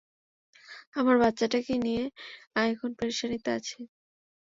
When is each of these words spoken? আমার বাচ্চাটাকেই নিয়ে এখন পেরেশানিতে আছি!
আমার 0.95 1.15
বাচ্চাটাকেই 1.21 1.79
নিয়ে 1.85 2.03
এখন 2.65 2.89
পেরেশানিতে 2.97 3.49
আছি! 3.57 3.77